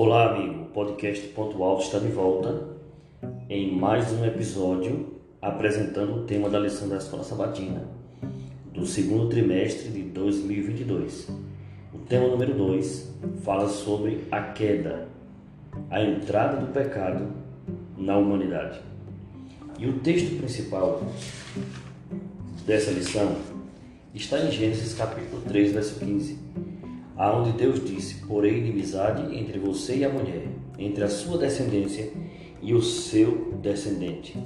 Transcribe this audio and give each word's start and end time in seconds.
Olá, 0.00 0.30
amigo. 0.30 0.62
O 0.62 0.66
podcast 0.66 1.26
Ponto 1.30 1.60
Alto 1.60 1.82
está 1.82 1.98
de 1.98 2.06
volta 2.06 2.68
em 3.50 3.74
mais 3.74 4.12
um 4.12 4.24
episódio 4.24 5.18
apresentando 5.42 6.20
o 6.20 6.22
tema 6.22 6.48
da 6.48 6.60
lição 6.60 6.88
da 6.88 6.98
Escola 6.98 7.24
Sabatina 7.24 7.82
do 8.72 8.86
segundo 8.86 9.28
trimestre 9.28 9.88
de 9.88 10.02
2022. 10.02 11.28
O 11.92 11.98
tema 11.98 12.28
número 12.28 12.54
2 12.54 13.12
fala 13.42 13.68
sobre 13.68 14.20
a 14.30 14.40
queda, 14.40 15.08
a 15.90 16.00
entrada 16.00 16.64
do 16.64 16.72
pecado 16.72 17.32
na 17.96 18.16
humanidade. 18.16 18.78
E 19.80 19.86
o 19.88 19.94
texto 19.94 20.38
principal 20.38 21.02
dessa 22.64 22.92
lição 22.92 23.34
está 24.14 24.38
em 24.38 24.52
Gênesis 24.52 24.94
capítulo 24.94 25.42
3, 25.42 25.72
verso 25.72 25.98
15 25.98 26.67
aonde 27.18 27.52
Deus 27.52 27.84
disse: 27.84 28.24
Porém, 28.26 28.58
inimizade 28.58 29.36
entre 29.36 29.58
você 29.58 29.96
e 29.96 30.04
a 30.04 30.08
mulher, 30.08 30.46
entre 30.78 31.02
a 31.02 31.08
sua 31.08 31.36
descendência 31.36 32.10
e 32.62 32.72
o 32.72 32.80
seu 32.80 33.52
descendente. 33.60 34.38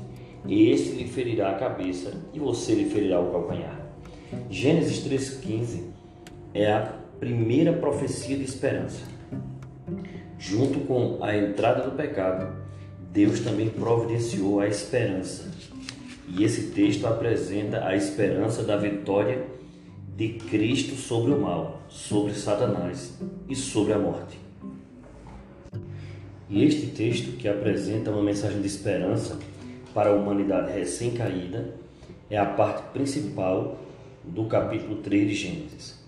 E 0.47 0.71
este 0.71 0.97
lhe 0.97 1.05
ferirá 1.05 1.51
a 1.51 1.59
cabeça 1.59 2.13
e 2.33 2.39
você 2.39 2.75
lhe 2.75 2.87
ferirá 2.87 3.21
o 3.21 3.31
calcanhar. 3.31 3.81
Gênesis 4.51 5.07
3,15 5.07 5.83
é 6.55 6.73
a 6.73 6.95
primeira 7.21 7.73
profecia 7.75 8.37
de 8.37 8.45
esperança. 8.45 9.03
Junto 10.39 10.81
com 10.81 11.23
a 11.23 11.37
entrada 11.37 11.89
do 11.89 11.97
pecado, 11.97 12.57
Deus 13.13 13.41
também 13.41 13.69
providenciou 13.69 14.59
a 14.59 14.67
esperança. 14.67 15.49
E 16.27 16.43
esse 16.43 16.71
texto 16.71 17.07
apresenta 17.07 17.87
a 17.87 17.95
esperança 17.95 18.65
da 18.65 18.77
vitória 18.77 19.45
de 20.23 20.39
Cristo 20.39 20.95
sobre 20.95 21.33
o 21.33 21.41
mal, 21.41 21.81
sobre 21.89 22.33
Satanás 22.33 23.19
e 23.49 23.57
sobre 23.57 23.93
a 23.93 23.99
morte. 23.99 24.39
E 26.49 26.63
este 26.63 26.87
texto, 26.87 27.37
que 27.37 27.49
apresenta 27.49 28.13
uma 28.13 28.23
mensagem 28.23 28.61
de 28.61 28.69
esperança 28.69 29.37
para 29.93 30.11
a 30.11 30.15
humanidade 30.15 30.71
recém-caída, 30.71 31.75
é 32.31 32.39
a 32.39 32.47
parte 32.47 32.83
principal 32.93 33.81
do 34.23 34.45
capítulo 34.45 34.97
3 34.97 35.29
de 35.29 35.35
Gênesis. 35.35 36.01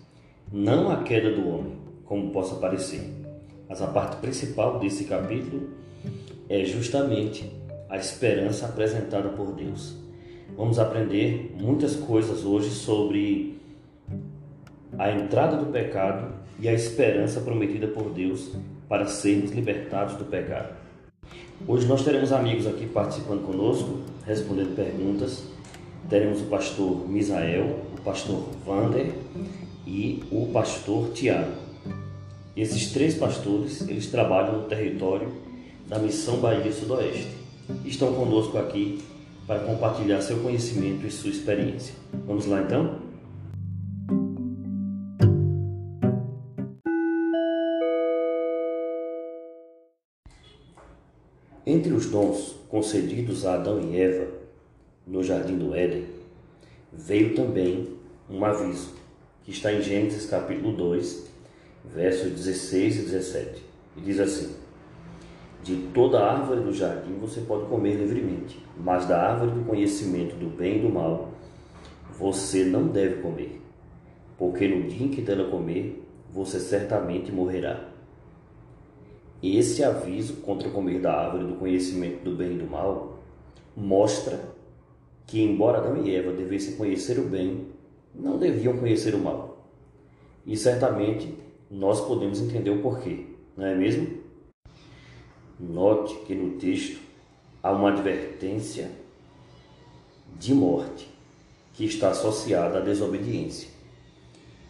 Não 0.53 0.93
a 0.93 1.03
queda 1.03 1.33
do 1.33 1.49
homem, 1.49 1.73
como 2.05 2.31
possa 2.31 2.55
parecer, 2.55 3.11
mas 3.69 3.83
a 3.83 3.89
parte 3.89 4.19
principal 4.19 4.79
desse 4.79 5.05
capítulo 5.05 5.71
é 6.49 6.65
justamente 6.65 7.51
a 7.91 7.97
esperança 7.97 8.67
apresentada 8.67 9.31
por 9.31 9.53
Deus. 9.53 9.97
Vamos 10.57 10.79
aprender 10.79 11.53
muitas 11.59 11.97
coisas 11.97 12.45
hoje 12.45 12.71
sobre 12.71 13.64
a 14.99 15.11
entrada 15.11 15.57
do 15.57 15.67
pecado 15.67 16.33
e 16.59 16.69
a 16.69 16.73
esperança 16.73 17.41
prometida 17.41 17.87
por 17.89 18.11
Deus 18.11 18.53
para 18.89 19.07
sermos 19.07 19.51
libertados 19.51 20.15
do 20.17 20.25
pecado. 20.25 20.75
Hoje 21.67 21.87
nós 21.87 22.05
teremos 22.05 22.33
amigos 22.33 22.67
aqui 22.67 22.87
participando 22.87 23.47
conosco, 23.47 24.01
respondendo 24.27 24.77
perguntas. 24.77 25.45
Teremos 26.09 26.43
o 26.43 26.45
pastor 26.45 27.09
Misael, 27.09 27.81
o 27.97 28.01
pastor 28.03 28.49
Vander 28.67 29.13
e 29.87 30.23
o 30.31 30.47
pastor 30.53 31.11
Tiago. 31.13 31.53
Esses 32.57 32.93
três 32.93 33.15
pastores, 33.15 33.89
eles 33.89 34.07
trabalham 34.09 34.59
no 34.59 34.63
território 34.65 35.29
da 35.89 35.99
Missão 35.99 36.37
Bahia 36.37 36.71
Sudoeste. 36.73 37.35
Estão 37.85 38.13
conosco 38.13 38.59
aqui 38.59 39.03
para 39.47 39.61
compartilhar 39.61 40.21
seu 40.21 40.39
conhecimento 40.39 41.07
e 41.07 41.11
sua 41.11 41.31
experiência. 41.31 41.95
Vamos 42.27 42.47
lá 42.47 42.63
então? 42.63 43.04
Entre 51.67 51.95
os 51.95 52.11
dons 52.11 52.57
concedidos 52.69 53.47
a 53.47 53.55
Adão 53.55 53.81
e 53.81 53.99
Eva 53.99 54.29
no 55.07 55.23
jardim 55.23 55.57
do 55.57 55.75
Éden, 55.75 56.05
veio 56.93 57.35
também 57.35 57.89
um 58.29 58.45
aviso, 58.45 58.93
que 59.43 59.51
está 59.51 59.73
em 59.73 59.81
Gênesis 59.81 60.27
capítulo 60.27 60.77
2, 60.77 61.27
versos 61.87 62.33
16 62.33 62.99
e 62.99 63.03
17. 63.05 63.63
E 63.97 64.01
diz 64.03 64.21
assim: 64.21 64.55
De 65.63 65.77
toda 65.95 66.23
árvore 66.23 66.61
do 66.61 66.73
jardim 66.75 67.15
você 67.19 67.41
pode 67.41 67.65
comer 67.65 67.95
livremente, 67.95 68.63
mas 68.79 69.07
da 69.07 69.19
árvore 69.19 69.53
do 69.53 69.65
conhecimento 69.65 70.37
do 70.37 70.55
bem 70.55 70.77
e 70.77 70.83
do 70.83 70.91
mal 70.91 71.31
você 72.19 72.65
não 72.65 72.89
deve 72.89 73.23
comer, 73.23 73.59
porque 74.37 74.69
no 74.69 74.87
dia 74.87 75.07
em 75.07 75.09
que 75.09 75.23
dela 75.23 75.51
comer, 75.51 76.05
você 76.31 76.61
certamente 76.61 77.33
morrerá. 77.33 77.94
Esse 79.43 79.85
aviso 79.85 80.37
contra 80.37 80.71
comer 80.71 81.01
da 81.01 81.13
árvore 81.13 81.47
do 81.47 81.57
conhecimento 81.57 82.25
do 82.25 82.35
bem 82.35 82.55
e 82.55 82.59
do 82.59 82.67
mal 82.67 83.19
mostra 83.77 84.41
que, 85.27 85.43
embora 85.43 85.79
Adão 85.79 86.05
e 86.05 86.15
Eva 86.15 86.33
devessem 86.33 86.77
conhecer 86.77 87.19
o 87.19 87.25
bem, 87.25 87.67
não 88.15 88.39
deviam 88.39 88.77
conhecer 88.77 89.15
o 89.15 89.19
mal. 89.19 89.69
E 90.47 90.57
certamente 90.57 91.35
nós 91.71 92.01
podemos 92.01 92.41
entender 92.41 92.71
o 92.71 92.83
porquê, 92.83 93.27
não 93.57 93.67
é 93.67 93.75
mesmo? 93.75 94.23
Note 95.59 96.15
que 96.27 96.35
no 96.35 96.59
texto 96.59 97.01
há 97.63 97.73
uma 97.73 97.91
advertência 97.91 98.91
de 100.39 100.55
morte 100.55 101.09
que 101.73 101.85
está 101.85 102.11
associada 102.11 102.79
à 102.79 102.81
desobediência. 102.81 103.69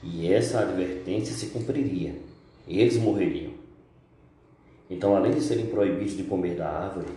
E 0.03 0.31
essa 0.31 0.61
advertência 0.61 1.35
se 1.35 1.47
cumpriria, 1.47 2.15
eles 2.69 2.97
morreriam. 2.97 3.44
Então, 4.95 5.17
além 5.17 5.33
de 5.33 5.41
serem 5.41 5.67
proibidos 5.67 6.17
de 6.17 6.23
comer 6.23 6.55
da 6.55 6.69
árvore, 6.69 7.09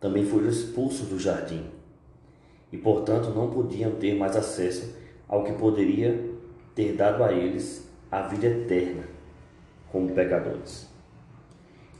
também 0.00 0.24
foram 0.24 0.48
expulsos 0.48 1.06
do 1.06 1.18
jardim 1.18 1.66
e, 2.72 2.78
portanto, 2.78 3.28
não 3.28 3.50
podiam 3.50 3.90
ter 3.92 4.14
mais 4.14 4.34
acesso 4.34 4.96
ao 5.28 5.44
que 5.44 5.52
poderia 5.52 6.18
ter 6.74 6.94
dado 6.94 7.22
a 7.22 7.30
eles 7.34 7.90
a 8.10 8.22
vida 8.22 8.46
eterna 8.46 9.02
como 9.92 10.12
pecadores. 10.12 10.88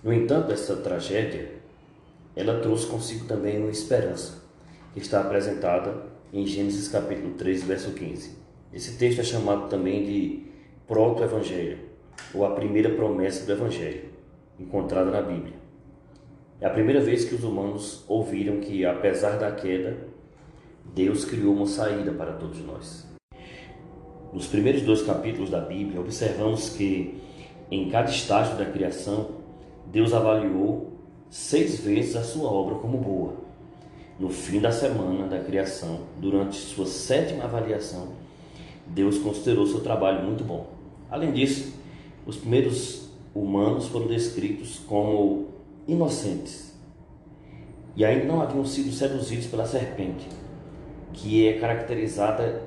No 0.02 0.10
entanto, 0.10 0.52
essa 0.52 0.76
tragédia, 0.76 1.53
ela 2.34 2.58
trouxe 2.60 2.86
consigo 2.86 3.26
também 3.26 3.58
uma 3.58 3.70
esperança, 3.70 4.42
que 4.94 5.00
está 5.00 5.20
apresentada 5.20 6.03
em 6.32 6.47
Gênesis 6.47 6.88
capítulo 6.88 7.34
3, 7.34 7.62
verso 7.62 7.91
15. 7.91 8.30
Esse 8.72 8.97
texto 8.97 9.20
é 9.20 9.24
chamado 9.24 9.68
também 9.68 10.03
de 10.03 10.47
proto-evangelho, 10.88 11.78
ou 12.32 12.42
a 12.47 12.54
primeira 12.54 12.88
promessa 12.88 13.44
do 13.44 13.53
evangelho 13.53 14.16
encontrada 14.59 15.11
na 15.11 15.22
Bíblia. 15.22 15.55
É 16.61 16.67
a 16.67 16.71
primeira 16.71 17.00
vez 17.00 17.25
que 17.25 17.34
os 17.34 17.44
humanos 17.44 18.05
ouviram 18.09 18.61
que, 18.61 18.84
apesar 18.84 19.39
da 19.39 19.53
queda, 19.53 19.97
Deus 20.94 21.25
criou 21.25 21.55
uma 21.55 21.67
saída 21.67 22.12
para 22.12 22.33
todos 22.33 22.65
nós. 22.65 23.06
Nos 24.33 24.47
primeiros 24.47 24.83
dois 24.83 25.03
capítulos 25.03 25.50
da 25.50 25.61
Bíblia, 25.61 26.00
observamos 26.00 26.71
que, 26.71 27.21
em 27.71 27.91
cada 27.91 28.11
estágio 28.11 28.56
da 28.56 28.65
criação, 28.65 29.31
Deus 29.87 30.15
avaliou 30.15 30.93
seis 31.28 31.81
vezes 31.81 32.16
a 32.16 32.22
sua 32.22 32.50
obra 32.50 32.77
como 32.77 32.99
boa. 32.99 33.34
No 34.19 34.31
fim 34.31 34.61
da 34.61 34.72
semana 34.72 35.27
da 35.27 35.41
criação, 35.41 36.00
durante 36.19 36.56
sua 36.56 36.87
sétima 36.87 37.45
avaliação, 37.45 38.15
Deus 38.87 39.19
considerou 39.19 39.66
seu 39.66 39.81
trabalho 39.81 40.25
muito 40.25 40.43
bom. 40.43 40.66
Além 41.11 41.33
disso, 41.33 41.75
os 42.25 42.37
primeiros 42.37 43.06
humanos 43.42 43.88
foram 43.88 44.06
descritos 44.06 44.78
como 44.86 45.48
inocentes 45.86 46.74
e 47.94 48.04
ainda 48.04 48.24
não 48.24 48.41
haviam 48.41 48.64
sido 48.64 48.91
seduzidos 48.92 49.47
pela 49.47 49.66
serpente, 49.66 50.26
que 51.12 51.47
é 51.47 51.54
caracterizada 51.54 52.62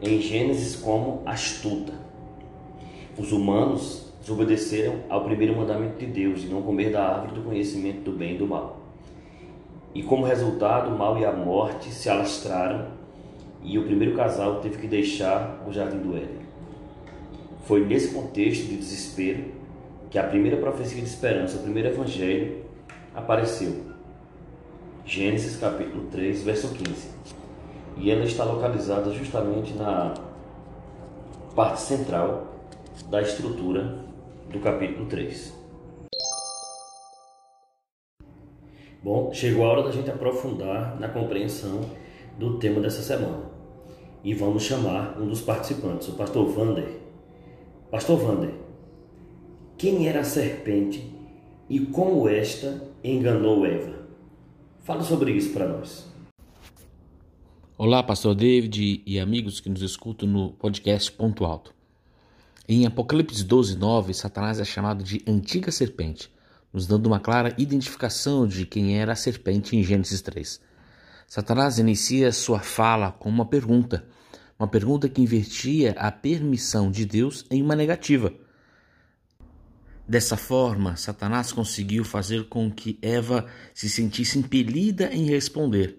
em 0.00 0.20
Gênesis 0.20 0.76
como 0.76 1.22
astuta. 1.24 1.92
Os 3.18 3.32
humanos 3.32 4.12
desobedeceram 4.20 5.00
ao 5.08 5.24
primeiro 5.24 5.56
mandamento 5.56 5.98
de 5.98 6.06
Deus 6.06 6.40
de 6.42 6.48
não 6.48 6.62
comer 6.62 6.90
da 6.90 7.06
árvore 7.06 7.40
do 7.40 7.42
conhecimento 7.42 8.10
do 8.10 8.12
bem 8.12 8.34
e 8.34 8.38
do 8.38 8.46
mal. 8.46 8.80
E 9.94 10.02
como 10.02 10.24
resultado, 10.24 10.92
o 10.92 10.98
mal 10.98 11.18
e 11.18 11.24
a 11.24 11.32
morte 11.32 11.90
se 11.90 12.08
alastraram 12.08 12.88
e 13.62 13.78
o 13.78 13.84
primeiro 13.84 14.16
casal 14.16 14.60
teve 14.60 14.78
que 14.78 14.86
deixar 14.86 15.62
o 15.66 15.72
jardim 15.72 15.98
do 15.98 16.16
Éden. 16.16 16.44
Foi 17.64 17.84
nesse 17.84 18.12
contexto 18.12 18.66
de 18.66 18.76
desespero 18.76 19.53
que 20.14 20.18
a 20.20 20.22
primeira 20.22 20.56
profecia 20.58 21.02
de 21.02 21.08
esperança, 21.08 21.56
o 21.56 21.62
primeiro 21.64 21.88
evangelho, 21.88 22.64
apareceu. 23.16 23.82
Gênesis 25.04 25.56
capítulo 25.56 26.06
3, 26.06 26.44
verso 26.44 26.68
15. 26.68 27.08
E 27.96 28.12
ela 28.12 28.22
está 28.22 28.44
localizada 28.44 29.10
justamente 29.10 29.74
na 29.74 30.14
parte 31.56 31.80
central 31.80 32.46
da 33.10 33.20
estrutura 33.22 34.04
do 34.52 34.60
capítulo 34.60 35.06
3. 35.06 35.52
Bom, 39.02 39.32
chegou 39.32 39.64
a 39.64 39.72
hora 39.72 39.82
da 39.82 39.90
gente 39.90 40.12
aprofundar 40.12 40.96
na 41.00 41.08
compreensão 41.08 41.80
do 42.38 42.60
tema 42.60 42.80
dessa 42.80 43.02
semana. 43.02 43.50
E 44.22 44.32
vamos 44.32 44.62
chamar 44.62 45.20
um 45.20 45.26
dos 45.26 45.40
participantes, 45.40 46.06
o 46.06 46.12
pastor 46.12 46.46
Vander. 46.46 47.00
Pastor 47.90 48.16
Vander, 48.16 48.63
quem 49.84 50.08
era 50.08 50.20
a 50.20 50.24
serpente 50.24 51.12
e 51.68 51.78
como 51.78 52.26
esta 52.26 52.82
enganou 53.04 53.66
Eva. 53.66 54.08
Fala 54.82 55.02
sobre 55.02 55.32
isso 55.32 55.52
para 55.52 55.68
nós. 55.68 56.06
Olá, 57.76 58.02
Pastor 58.02 58.34
David 58.34 59.02
e 59.04 59.20
amigos 59.20 59.60
que 59.60 59.68
nos 59.68 59.82
escutam 59.82 60.26
no 60.26 60.52
podcast 60.52 61.12
Ponto 61.12 61.44
Alto. 61.44 61.74
Em 62.66 62.86
Apocalipse 62.86 63.44
12, 63.44 63.76
9, 63.76 64.14
Satanás 64.14 64.58
é 64.58 64.64
chamado 64.64 65.04
de 65.04 65.22
antiga 65.28 65.70
serpente, 65.70 66.32
nos 66.72 66.86
dando 66.86 67.04
uma 67.04 67.20
clara 67.20 67.54
identificação 67.58 68.46
de 68.46 68.64
quem 68.64 68.98
era 68.98 69.12
a 69.12 69.16
serpente 69.16 69.76
em 69.76 69.82
Gênesis 69.82 70.22
3. 70.22 70.62
Satanás 71.26 71.78
inicia 71.78 72.32
sua 72.32 72.60
fala 72.60 73.12
com 73.12 73.28
uma 73.28 73.44
pergunta, 73.44 74.06
uma 74.58 74.66
pergunta 74.66 75.10
que 75.10 75.20
invertia 75.20 75.90
a 75.98 76.10
permissão 76.10 76.90
de 76.90 77.04
Deus 77.04 77.44
em 77.50 77.60
uma 77.60 77.76
negativa. 77.76 78.32
Dessa 80.06 80.36
forma, 80.36 80.96
Satanás 80.96 81.50
conseguiu 81.50 82.04
fazer 82.04 82.44
com 82.44 82.70
que 82.70 82.98
Eva 83.00 83.46
se 83.72 83.88
sentisse 83.88 84.38
impelida 84.38 85.10
em 85.10 85.24
responder, 85.24 85.98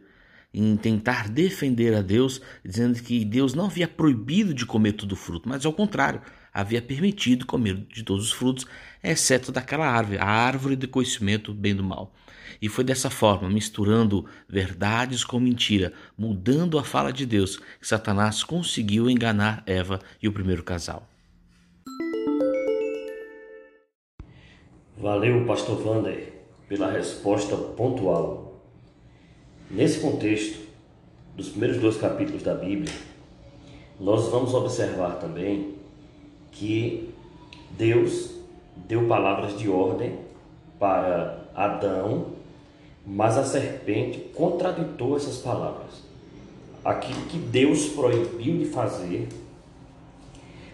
em 0.53 0.77
tentar 0.77 1.27
defender 1.27 1.95
a 1.95 2.03
Deus, 2.03 2.39
dizendo 2.63 3.01
que 3.01 3.25
Deus 3.25 3.55
não 3.55 3.65
havia 3.65 3.87
proibido 3.87 4.53
de 4.53 4.63
comer 4.63 4.93
todo 4.93 5.13
o 5.13 5.15
fruto, 5.15 5.49
mas 5.49 5.65
ao 5.65 5.73
contrário, 5.73 6.21
havia 6.53 6.83
permitido 6.83 7.47
comer 7.47 7.77
de 7.91 8.03
todos 8.03 8.27
os 8.27 8.31
frutos, 8.31 8.67
exceto 9.03 9.51
daquela 9.51 9.87
árvore, 9.87 10.19
a 10.19 10.25
árvore 10.25 10.75
do 10.75 10.87
conhecimento 10.87 11.51
bem 11.51 11.75
do 11.75 11.83
mal. 11.83 12.13
E 12.61 12.69
foi 12.69 12.83
dessa 12.83 13.09
forma, 13.09 13.49
misturando 13.49 14.27
verdades 14.47 15.23
com 15.23 15.39
mentira, 15.39 15.91
mudando 16.15 16.77
a 16.77 16.83
fala 16.83 17.11
de 17.11 17.25
Deus, 17.25 17.57
que 17.57 17.87
Satanás 17.87 18.43
conseguiu 18.43 19.09
enganar 19.09 19.63
Eva 19.65 19.99
e 20.21 20.27
o 20.27 20.31
primeiro 20.31 20.63
casal. 20.63 21.09
Valeu, 24.97 25.45
pastor 25.45 25.75
Vander, 25.81 26.31
pela 26.69 26.89
resposta 26.89 27.57
pontual. 27.57 28.53
Nesse 29.69 29.99
contexto, 29.99 30.57
dos 31.35 31.49
primeiros 31.49 31.81
dois 31.81 31.97
capítulos 31.97 32.41
da 32.43 32.53
Bíblia, 32.53 32.93
nós 33.99 34.29
vamos 34.29 34.53
observar 34.53 35.19
também 35.19 35.75
que 36.49 37.13
Deus 37.71 38.35
deu 38.87 39.05
palavras 39.05 39.59
de 39.59 39.67
ordem 39.67 40.17
para 40.79 41.45
Adão, 41.53 42.27
mas 43.05 43.37
a 43.37 43.43
serpente 43.43 44.19
contraditou 44.33 45.17
essas 45.17 45.39
palavras. 45.39 46.05
Aquilo 46.85 47.25
que 47.25 47.37
Deus 47.37 47.87
proibiu 47.87 48.59
de 48.59 48.65
fazer, 48.67 49.27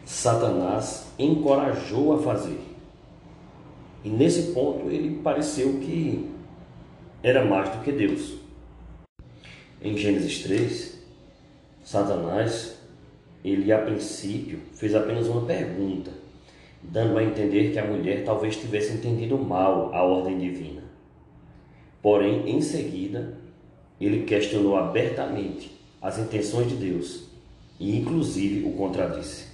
Satanás 0.05 1.07
encorajou 1.17 2.13
a 2.13 2.19
fazer. 2.19 2.70
E 4.03 4.09
nesse 4.09 4.51
ponto 4.53 4.89
ele 4.89 5.21
pareceu 5.21 5.79
que 5.79 6.27
era 7.21 7.45
mais 7.45 7.69
do 7.69 7.83
que 7.83 7.91
Deus. 7.91 8.35
Em 9.79 9.95
Gênesis 9.95 10.41
3, 10.41 10.99
Satanás, 11.83 12.77
ele 13.43 13.71
a 13.71 13.79
princípio 13.79 14.59
fez 14.73 14.95
apenas 14.95 15.27
uma 15.27 15.45
pergunta, 15.45 16.11
dando 16.81 17.17
a 17.17 17.23
entender 17.23 17.71
que 17.71 17.79
a 17.79 17.85
mulher 17.85 18.23
talvez 18.23 18.55
tivesse 18.55 18.93
entendido 18.93 19.37
mal 19.37 19.93
a 19.93 20.03
ordem 20.03 20.39
divina. 20.39 20.81
Porém, 22.01 22.49
em 22.49 22.61
seguida, 22.61 23.37
ele 23.99 24.23
questionou 24.23 24.75
abertamente 24.77 25.79
as 26.01 26.17
intenções 26.17 26.69
de 26.69 26.75
Deus 26.75 27.27
e, 27.79 27.99
inclusive, 27.99 28.67
o 28.67 28.73
contradisse. 28.73 29.45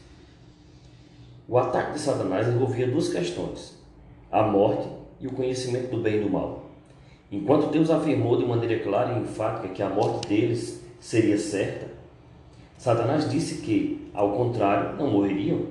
O 1.50 1.58
ataque 1.58 1.94
de 1.94 2.00
Satanás 2.00 2.48
envolvia 2.48 2.88
duas 2.88 3.10
questões 3.10 3.77
a 4.32 4.44
morte 4.44 4.88
e 5.20 5.28
o 5.28 5.32
conhecimento 5.32 5.90
do 5.90 6.02
bem 6.02 6.18
e 6.18 6.24
do 6.24 6.30
mal. 6.30 6.66
Enquanto 7.32 7.72
Deus 7.72 7.90
afirmou 7.90 8.38
de 8.38 8.46
maneira 8.46 8.82
clara 8.84 9.14
e 9.14 9.22
enfática 9.22 9.70
que 9.70 9.84
a 9.84 9.90
morte 9.90 10.28
deles 10.28 10.82
seria 11.00 11.38
certa, 11.38 11.88
Satanás 12.78 13.30
disse 13.30 13.62
que, 13.62 14.10
ao 14.14 14.34
contrário, 14.34 14.96
não 14.98 15.12
morreriam, 15.12 15.62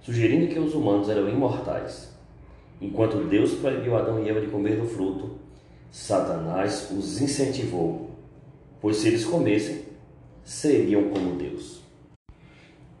sugerindo 0.00 0.52
que 0.52 0.58
os 0.58 0.74
humanos 0.74 1.08
eram 1.08 1.28
imortais. 1.28 2.10
Enquanto 2.80 3.28
Deus 3.28 3.52
proibiu 3.54 3.96
Adão 3.96 4.22
e 4.22 4.28
Eva 4.28 4.40
de 4.40 4.48
comer 4.48 4.76
do 4.76 4.88
fruto, 4.88 5.36
Satanás 5.90 6.90
os 6.90 7.20
incentivou, 7.20 8.10
pois 8.80 8.96
se 8.96 9.08
eles 9.08 9.24
comessem, 9.24 9.82
seriam 10.42 11.10
como 11.10 11.36
Deus. 11.36 11.80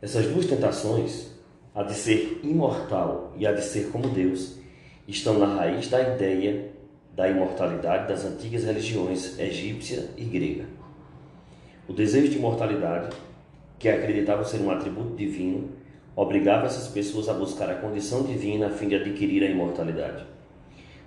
Essas 0.00 0.26
duas 0.26 0.46
tentações, 0.46 1.32
a 1.74 1.82
de 1.82 1.94
ser 1.94 2.40
imortal 2.44 3.32
e 3.36 3.46
a 3.46 3.52
de 3.52 3.62
ser 3.62 3.90
como 3.90 4.08
Deus, 4.08 4.61
estão 5.06 5.38
na 5.38 5.46
raiz 5.46 5.88
da 5.88 6.00
ideia 6.00 6.70
da 7.14 7.28
imortalidade 7.28 8.08
das 8.08 8.24
antigas 8.24 8.64
religiões 8.64 9.38
egípcia 9.38 10.08
e 10.16 10.24
grega. 10.24 10.64
O 11.86 11.92
desejo 11.92 12.30
de 12.30 12.38
imortalidade, 12.38 13.14
que 13.78 13.88
acreditavam 13.88 14.44
ser 14.44 14.60
um 14.60 14.70
atributo 14.70 15.14
divino, 15.14 15.70
obrigava 16.16 16.66
essas 16.66 16.88
pessoas 16.88 17.28
a 17.28 17.34
buscar 17.34 17.68
a 17.68 17.74
condição 17.74 18.22
divina 18.22 18.68
a 18.68 18.70
fim 18.70 18.88
de 18.88 18.94
adquirir 18.94 19.42
a 19.42 19.50
imortalidade. 19.50 20.24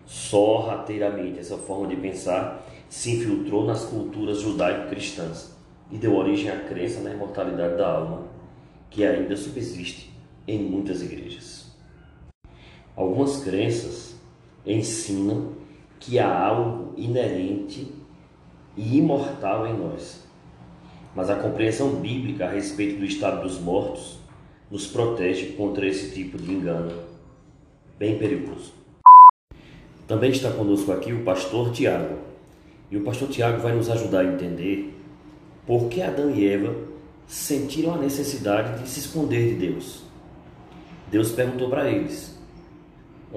Sorrateiramente, 0.06 1.40
essa 1.40 1.58
forma 1.58 1.88
de 1.88 1.96
pensar 1.96 2.64
se 2.90 3.16
infiltrou 3.16 3.66
nas 3.66 3.86
culturas 3.86 4.42
judaico-cristãs 4.42 5.56
e 5.92 5.98
deu 5.98 6.16
origem 6.16 6.52
à 6.52 6.60
crença 6.60 7.02
na 7.02 7.12
imortalidade 7.12 7.78
da 7.78 7.88
alma, 7.88 8.28
que 8.90 9.04
ainda 9.04 9.36
subsiste 9.36 10.14
em 10.48 10.60
muitas 10.60 11.02
igrejas. 11.02 11.65
Algumas 12.96 13.44
crenças 13.44 14.16
ensinam 14.66 15.54
que 16.00 16.18
há 16.18 16.46
algo 16.46 16.94
inerente 16.96 17.92
e 18.78 18.98
imortal 18.98 19.68
em 19.68 19.78
nós. 19.78 20.24
Mas 21.16 21.30
a 21.30 21.36
compreensão 21.36 21.96
bíblica 21.96 22.46
a 22.46 22.50
respeito 22.50 23.00
do 23.00 23.06
estado 23.06 23.42
dos 23.42 23.60
mortos 23.60 24.20
nos 24.70 24.88
protege 24.88 25.54
contra 25.54 25.88
esse 25.88 26.12
tipo 26.14 26.38
de 26.38 26.52
engano 26.52 26.92
bem 27.98 28.18
perigoso. 28.18 28.74
Também 30.08 30.32
está 30.32 30.52
conosco 30.52 30.92
aqui 30.92 31.14
o 31.14 31.24
pastor 31.24 31.72
Tiago. 31.72 32.18
E 32.92 32.98
o 32.98 33.04
pastor 33.04 33.30
Tiago 33.30 33.62
vai 33.62 33.74
nos 33.76 33.90
ajudar 33.90 34.20
a 34.20 34.34
entender 34.34 34.94
por 35.66 35.90
que 35.90 36.02
Adão 36.02 36.30
e 36.30 36.48
Eva 36.48 36.76
sentiram 37.26 37.96
a 37.96 37.98
necessidade 37.98 38.84
de 38.84 38.90
se 38.90 39.00
esconder 39.00 39.50
de 39.50 39.68
Deus. 39.68 40.04
Deus 41.10 41.32
perguntou 41.32 41.70
para 41.70 41.90
eles: 41.90 42.35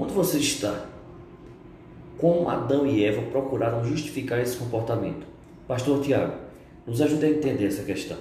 Onde 0.00 0.14
você 0.14 0.38
está? 0.38 0.88
Como 2.19 2.49
Adão 2.49 2.87
e 2.87 3.05
Eva 3.05 3.21
procuraram 3.33 3.85
justificar 3.85 4.38
esse 4.38 4.57
comportamento? 4.57 5.26
Pastor 5.67 6.00
Tiago, 6.05 6.38
nos 6.87 7.00
ajude 7.00 7.26
a 7.26 7.31
entender 7.31 7.67
essa 7.67 7.83
questão. 7.83 8.17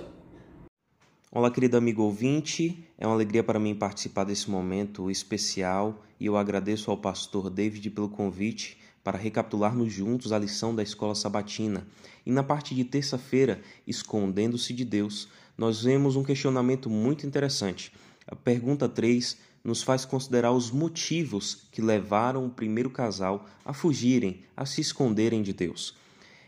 Olá, 1.32 1.52
querido 1.52 1.78
amigo 1.78 2.02
ouvinte. 2.02 2.84
É 2.98 3.06
uma 3.06 3.14
alegria 3.14 3.44
para 3.44 3.60
mim 3.60 3.76
participar 3.76 4.24
desse 4.24 4.50
momento 4.50 5.12
especial 5.12 6.04
e 6.20 6.26
eu 6.26 6.36
agradeço 6.36 6.90
ao 6.90 6.98
pastor 6.98 7.48
David 7.48 7.92
pelo 7.92 8.10
convite 8.10 8.80
para 9.04 9.20
recapitularmos 9.20 9.94
juntos 9.94 10.32
a 10.32 10.40
lição 10.40 10.74
da 10.74 10.82
escola 10.82 11.14
sabatina. 11.14 11.86
E 12.26 12.32
na 12.32 12.42
parte 12.42 12.74
de 12.74 12.84
terça-feira, 12.86 13.62
escondendo-se 13.86 14.74
de 14.74 14.84
Deus, 14.84 15.30
nós 15.56 15.84
vemos 15.84 16.16
um 16.16 16.24
questionamento 16.24 16.90
muito 16.90 17.28
interessante. 17.28 17.94
A 18.26 18.36
pergunta 18.36 18.90
3 18.90 19.38
nos 19.68 19.84
faz 19.84 20.06
considerar 20.06 20.54
os 20.54 20.72
motivos 20.72 21.68
que 21.74 21.82
levaram 21.82 22.46
o 22.46 22.50
primeiro 22.50 22.90
casal 22.90 23.46
a 23.66 23.74
fugirem, 23.74 24.42
a 24.56 24.66
se 24.66 24.80
esconderem 24.80 25.44
de 25.44 25.52
Deus. 25.52 25.94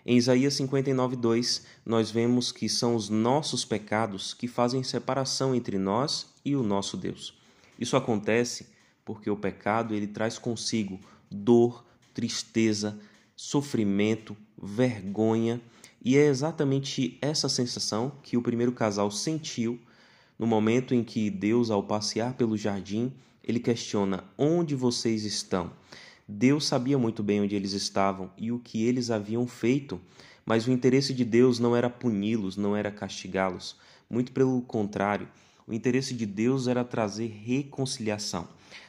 Em 0.06 0.16
Isaías 0.16 0.54
59:2, 0.54 1.64
nós 1.86 2.10
vemos 2.10 2.54
que 2.54 2.70
são 2.70 2.96
os 2.96 3.10
nossos 3.10 3.66
pecados 3.66 4.34
que 4.34 4.48
fazem 4.48 4.84
separação 4.84 5.54
entre 5.54 5.78
nós 5.78 6.28
e 6.46 6.56
o 6.56 6.64
nosso 6.64 6.96
Deus. 6.96 7.38
Isso 7.78 7.98
acontece 7.98 8.68
porque 9.04 9.30
o 9.30 9.36
pecado 9.36 9.94
ele 9.94 10.08
traz 10.08 10.40
consigo 10.40 10.98
dor, 11.30 11.84
tristeza, 12.14 12.98
sofrimento, 13.36 14.36
vergonha, 14.58 15.60
e 16.02 16.18
é 16.18 16.26
exatamente 16.26 17.18
essa 17.22 17.50
sensação 17.50 18.14
que 18.24 18.38
o 18.38 18.42
primeiro 18.42 18.72
casal 18.72 19.12
sentiu 19.12 19.78
no 20.40 20.48
momento 20.48 20.96
em 20.96 21.04
que 21.04 21.30
Deus, 21.30 21.70
ao 21.70 21.84
passear 21.84 22.34
pelo 22.34 22.56
jardim, 22.56 23.12
ele 23.44 23.60
questiona: 23.60 24.24
Onde 24.38 24.74
vocês 24.74 25.26
estão? 25.26 25.70
Deus 26.26 26.66
sabia 26.66 26.98
muito 26.98 27.22
bem 27.22 27.42
onde 27.42 27.56
eles 27.56 27.74
estavam 27.74 28.32
e 28.38 28.52
o 28.52 28.60
que 28.60 28.86
eles 28.86 29.12
haviam 29.12 29.46
feito, 29.46 30.00
mas 30.46 30.66
o 30.66 30.72
interesse 30.72 31.14
de 31.14 31.26
Deus 31.26 31.60
não 31.60 31.76
era 31.76 31.90
puni-los, 31.90 32.56
não 32.56 32.76
era 32.76 32.90
castigá-los. 32.90 33.76
Muito 34.10 34.32
pelo 34.32 34.62
contrário, 34.62 35.28
o 35.68 35.74
interesse 35.74 36.14
de 36.14 36.26
Deus 36.26 36.68
era 36.68 36.84
trazer 36.84 37.28
reconciliação. 37.28 38.48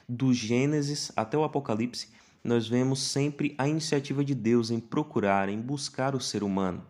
Do 0.09 0.33
Gênesis 0.33 1.11
até 1.17 1.37
o 1.37 1.45
Apocalipse, 1.45 2.09
nós 2.45 2.69
vemos 2.69 3.01
sempre 3.01 3.55
a 3.59 3.69
iniciativa 3.69 4.25
de 4.25 4.35
Deus 4.35 4.71
em 4.71 4.79
procurar, 4.79 5.49
em 5.49 5.61
buscar 5.61 6.15
o 6.15 6.21
ser 6.21 6.43
humano. 6.43 6.83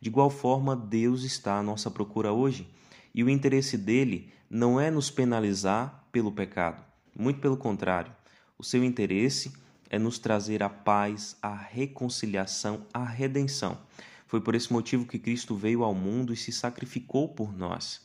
De 0.00 0.08
igual 0.08 0.30
forma, 0.30 0.76
Deus 0.76 1.24
está 1.24 1.58
à 1.58 1.62
nossa 1.62 1.90
procura 1.90 2.32
hoje. 2.32 2.68
E 3.14 3.22
o 3.22 3.30
interesse 3.30 3.78
dele 3.78 4.32
não 4.50 4.80
é 4.80 4.90
nos 4.90 5.10
penalizar 5.10 6.04
pelo 6.10 6.32
pecado, 6.32 6.84
muito 7.16 7.40
pelo 7.40 7.56
contrário. 7.56 8.12
O 8.58 8.64
seu 8.64 8.82
interesse 8.82 9.52
é 9.88 9.98
nos 9.98 10.18
trazer 10.18 10.62
a 10.62 10.68
paz, 10.68 11.36
a 11.40 11.54
reconciliação, 11.54 12.84
a 12.92 13.04
redenção. 13.04 13.78
Foi 14.26 14.40
por 14.40 14.56
esse 14.56 14.72
motivo 14.72 15.06
que 15.06 15.18
Cristo 15.18 15.54
veio 15.54 15.84
ao 15.84 15.94
mundo 15.94 16.32
e 16.32 16.36
se 16.36 16.50
sacrificou 16.50 17.28
por 17.28 17.56
nós. 17.56 18.04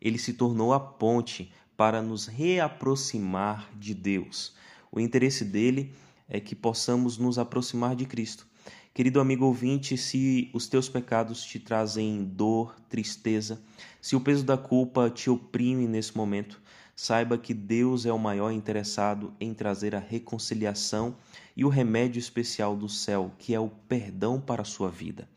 Ele 0.00 0.18
se 0.18 0.32
tornou 0.32 0.72
a 0.72 0.80
ponte 0.80 1.52
para 1.76 2.02
nos 2.02 2.26
reaproximar 2.26 3.70
de 3.78 3.94
Deus. 3.94 4.56
O 4.90 4.98
interesse 4.98 5.44
dele 5.44 5.94
é 6.28 6.40
que 6.40 6.56
possamos 6.56 7.18
nos 7.18 7.38
aproximar 7.38 7.94
de 7.94 8.04
Cristo. 8.04 8.49
Querido 8.92 9.20
amigo 9.20 9.44
ouvinte, 9.44 9.96
se 9.96 10.50
os 10.52 10.66
teus 10.66 10.88
pecados 10.88 11.44
te 11.44 11.60
trazem 11.60 12.24
dor, 12.24 12.74
tristeza, 12.88 13.62
se 14.02 14.16
o 14.16 14.20
peso 14.20 14.44
da 14.44 14.56
culpa 14.56 15.08
te 15.08 15.30
oprime 15.30 15.86
nesse 15.86 16.16
momento, 16.16 16.60
saiba 16.96 17.38
que 17.38 17.54
Deus 17.54 18.04
é 18.04 18.12
o 18.12 18.18
maior 18.18 18.50
interessado 18.50 19.32
em 19.40 19.54
trazer 19.54 19.94
a 19.94 20.00
reconciliação 20.00 21.14
e 21.56 21.64
o 21.64 21.68
remédio 21.68 22.18
especial 22.18 22.76
do 22.76 22.88
céu, 22.88 23.30
que 23.38 23.54
é 23.54 23.60
o 23.60 23.70
perdão 23.88 24.40
para 24.40 24.62
a 24.62 24.64
sua 24.64 24.90
vida. 24.90 25.28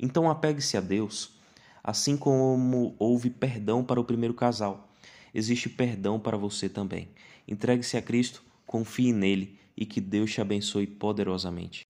Então 0.00 0.28
apegue-se 0.28 0.76
a 0.76 0.80
Deus, 0.80 1.38
assim 1.84 2.16
como 2.16 2.96
houve 2.98 3.30
perdão 3.30 3.84
para 3.84 4.00
o 4.00 4.04
primeiro 4.04 4.34
casal. 4.34 4.90
Existe 5.32 5.68
perdão 5.68 6.18
para 6.18 6.36
você 6.36 6.68
também. 6.68 7.08
Entregue-se 7.46 7.96
a 7.96 8.02
Cristo, 8.02 8.42
confie 8.66 9.12
nele 9.12 9.56
e 9.76 9.86
que 9.86 10.00
Deus 10.00 10.32
te 10.32 10.40
abençoe 10.40 10.88
poderosamente. 10.88 11.86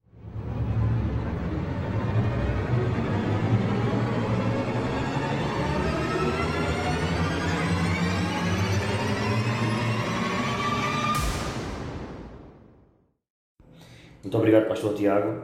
Muito 14.27 14.39
obrigado, 14.39 14.67
pastor 14.67 14.93
Tiago. 14.93 15.41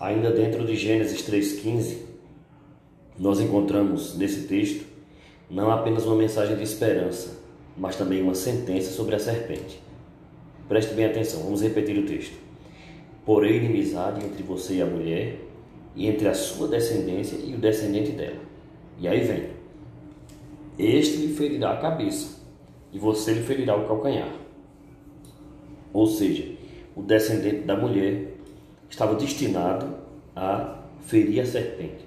Ainda 0.00 0.32
dentro 0.32 0.66
de 0.66 0.74
Gênesis 0.74 1.22
3,15, 1.22 1.98
nós 3.16 3.38
encontramos 3.38 4.16
nesse 4.16 4.48
texto 4.48 4.84
não 5.48 5.70
apenas 5.70 6.04
uma 6.04 6.16
mensagem 6.16 6.56
de 6.56 6.64
esperança, 6.64 7.38
mas 7.78 7.94
também 7.94 8.20
uma 8.20 8.34
sentença 8.34 8.90
sobre 8.90 9.14
a 9.14 9.20
serpente. 9.20 9.80
Preste 10.68 10.94
bem 10.94 11.04
atenção, 11.04 11.44
vamos 11.44 11.62
repetir 11.62 11.96
o 11.96 12.04
texto. 12.04 12.36
Porém, 13.24 13.58
inimizade 13.58 14.26
entre 14.26 14.42
você 14.42 14.78
e 14.78 14.82
a 14.82 14.86
mulher, 14.86 15.38
e 15.94 16.08
entre 16.08 16.26
a 16.26 16.34
sua 16.34 16.66
descendência 16.66 17.36
e 17.36 17.54
o 17.54 17.58
descendente 17.58 18.10
dela. 18.10 18.40
E 18.98 19.06
aí 19.06 19.20
vem: 19.20 19.50
Este 20.76 21.18
lhe 21.18 21.32
ferirá 21.34 21.74
a 21.74 21.76
cabeça, 21.76 22.36
e 22.92 22.98
você 22.98 23.32
lhe 23.32 23.44
ferirá 23.44 23.76
o 23.76 23.86
calcanhar. 23.86 24.34
Ou 25.92 26.08
seja, 26.08 26.55
o 26.96 27.02
descendente 27.02 27.66
da 27.66 27.76
mulher 27.76 28.32
estava 28.88 29.14
destinado 29.14 29.98
a 30.34 30.78
ferir 31.02 31.40
a 31.40 31.46
serpente. 31.46 32.06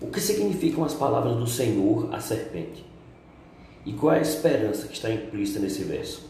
O 0.00 0.06
que 0.06 0.18
significam 0.18 0.82
as 0.82 0.94
palavras 0.94 1.36
do 1.36 1.46
Senhor 1.46 2.12
à 2.12 2.18
serpente? 2.18 2.82
E 3.84 3.92
qual 3.92 4.14
é 4.14 4.18
a 4.18 4.22
esperança 4.22 4.88
que 4.88 4.94
está 4.94 5.10
implícita 5.10 5.60
nesse 5.60 5.84
verso? 5.84 6.26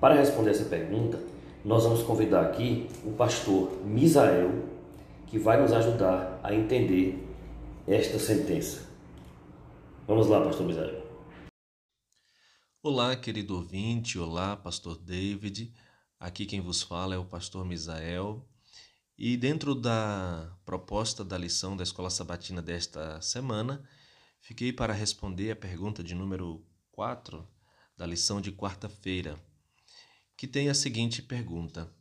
Para 0.00 0.16
responder 0.16 0.50
essa 0.50 0.64
pergunta, 0.64 1.20
nós 1.64 1.84
vamos 1.84 2.02
convidar 2.02 2.40
aqui 2.46 2.88
o 3.04 3.12
pastor 3.12 3.70
Misael, 3.84 4.50
que 5.28 5.38
vai 5.38 5.62
nos 5.62 5.72
ajudar 5.72 6.40
a 6.42 6.52
entender 6.52 7.24
esta 7.86 8.18
sentença. 8.18 8.90
Vamos 10.08 10.26
lá, 10.26 10.40
pastor 10.40 10.66
Misael. 10.66 11.00
Olá, 12.82 13.14
querido 13.14 13.54
ouvinte, 13.54 14.18
olá, 14.18 14.56
pastor 14.56 14.98
David. 14.98 15.72
Aqui 16.22 16.46
quem 16.46 16.60
vos 16.60 16.82
fala 16.82 17.16
é 17.16 17.18
o 17.18 17.24
pastor 17.24 17.64
Misael. 17.64 18.48
E 19.18 19.36
dentro 19.36 19.74
da 19.74 20.56
proposta 20.64 21.24
da 21.24 21.36
lição 21.36 21.76
da 21.76 21.82
Escola 21.82 22.10
Sabatina 22.10 22.62
desta 22.62 23.20
semana, 23.20 23.82
fiquei 24.40 24.72
para 24.72 24.92
responder 24.92 25.50
a 25.50 25.56
pergunta 25.56 26.00
de 26.00 26.14
número 26.14 26.64
4 26.92 27.44
da 27.96 28.06
lição 28.06 28.40
de 28.40 28.52
quarta-feira, 28.52 29.36
que 30.36 30.46
tem 30.46 30.68
a 30.68 30.74
seguinte 30.74 31.20
pergunta. 31.20 31.92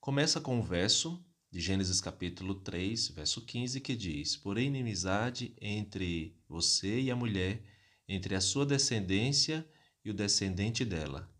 Começa 0.00 0.40
com 0.40 0.58
o 0.58 0.62
verso 0.64 1.24
de 1.52 1.60
Gênesis 1.60 2.00
capítulo 2.00 2.56
3, 2.56 3.10
verso 3.10 3.42
15, 3.42 3.80
que 3.80 3.94
diz: 3.94 4.36
Porém, 4.36 4.66
inimizade 4.66 5.54
entre 5.60 6.36
você 6.48 7.00
e 7.00 7.12
a 7.12 7.14
mulher, 7.14 7.62
entre 8.08 8.34
a 8.34 8.40
sua 8.40 8.66
descendência 8.66 9.64
e 10.04 10.10
o 10.10 10.14
descendente 10.14 10.84
dela 10.84 11.30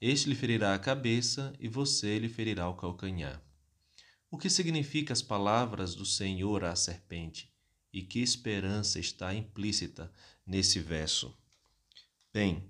este 0.00 0.28
lhe 0.28 0.34
ferirá 0.34 0.74
a 0.74 0.78
cabeça 0.78 1.52
e 1.58 1.68
você 1.68 2.18
lhe 2.18 2.28
ferirá 2.28 2.68
o 2.68 2.74
calcanhar. 2.74 3.42
O 4.30 4.36
que 4.36 4.50
significa 4.50 5.12
as 5.12 5.22
palavras 5.22 5.94
do 5.94 6.04
Senhor 6.04 6.64
à 6.64 6.74
serpente? 6.74 7.52
E 7.92 8.02
que 8.02 8.18
esperança 8.18 8.98
está 8.98 9.32
implícita 9.32 10.12
nesse 10.44 10.80
verso? 10.80 11.32
Bem, 12.32 12.68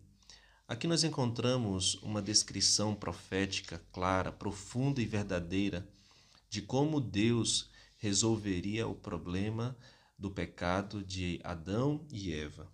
aqui 0.68 0.86
nós 0.86 1.02
encontramos 1.04 1.94
uma 2.02 2.20
descrição 2.20 2.94
profética 2.94 3.82
clara, 3.90 4.30
profunda 4.30 5.00
e 5.00 5.06
verdadeira 5.06 5.88
de 6.50 6.60
como 6.60 7.00
Deus 7.00 7.70
resolveria 7.96 8.86
o 8.86 8.94
problema 8.94 9.76
do 10.18 10.30
pecado 10.30 11.02
de 11.02 11.40
Adão 11.42 12.06
e 12.12 12.32
Eva. 12.32 12.70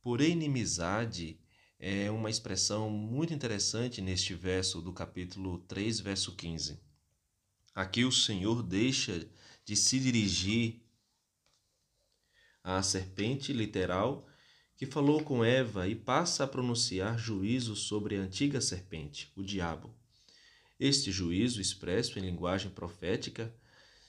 Por 0.00 0.20
inimizade 0.20 1.38
é 1.86 2.10
uma 2.10 2.30
expressão 2.30 2.88
muito 2.88 3.34
interessante 3.34 4.00
neste 4.00 4.32
verso 4.32 4.80
do 4.80 4.90
capítulo 4.90 5.58
3, 5.68 6.00
verso 6.00 6.32
15. 6.32 6.80
Aqui 7.74 8.06
o 8.06 8.10
Senhor 8.10 8.62
deixa 8.62 9.28
de 9.66 9.76
se 9.76 10.00
dirigir 10.00 10.80
à 12.62 12.82
serpente 12.82 13.52
literal 13.52 14.26
que 14.78 14.86
falou 14.86 15.22
com 15.22 15.44
Eva 15.44 15.86
e 15.86 15.94
passa 15.94 16.44
a 16.44 16.46
pronunciar 16.46 17.18
juízo 17.18 17.76
sobre 17.76 18.16
a 18.16 18.20
antiga 18.22 18.62
serpente, 18.62 19.30
o 19.36 19.42
diabo. 19.42 19.94
Este 20.80 21.12
juízo, 21.12 21.60
expresso 21.60 22.18
em 22.18 22.22
linguagem 22.22 22.70
profética, 22.70 23.54